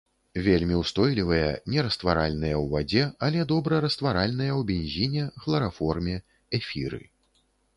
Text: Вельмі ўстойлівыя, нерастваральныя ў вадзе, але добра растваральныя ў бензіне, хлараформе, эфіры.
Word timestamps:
Вельмі 0.45 0.75
ўстойлівыя, 0.77 1.49
нерастваральныя 1.73 2.55
ў 2.61 2.65
вадзе, 2.71 3.03
але 3.27 3.45
добра 3.53 3.83
растваральныя 3.85 4.51
ў 4.59 4.69
бензіне, 4.73 5.29
хлараформе, 5.45 6.17
эфіры. 6.61 7.01